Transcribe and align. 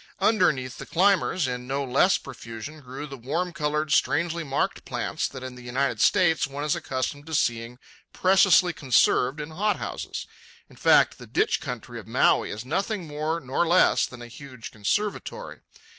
Underneath 0.17 0.79
the 0.79 0.87
climbers, 0.87 1.47
in 1.47 1.67
no 1.67 1.83
less 1.83 2.17
profusion, 2.17 2.79
grew 2.81 3.05
the 3.05 3.17
warm 3.17 3.53
coloured, 3.53 3.91
strangely 3.91 4.43
marked 4.43 4.83
plants 4.83 5.27
that 5.27 5.43
in 5.43 5.53
the 5.53 5.61
United 5.61 6.01
States 6.01 6.47
one 6.47 6.63
is 6.63 6.75
accustomed 6.75 7.27
to 7.27 7.35
seeing 7.35 7.77
preciously 8.11 8.73
conserved 8.73 9.39
in 9.39 9.51
hot 9.51 9.75
houses. 9.75 10.25
In 10.67 10.75
fact, 10.75 11.19
the 11.19 11.27
ditch 11.27 11.61
country 11.61 11.99
of 11.99 12.07
Maui 12.07 12.49
is 12.49 12.65
nothing 12.65 13.05
more 13.05 13.39
nor 13.39 13.67
less 13.67 14.07
than 14.07 14.23
a 14.23 14.27
huge 14.27 14.71
conservatory. 14.71 15.59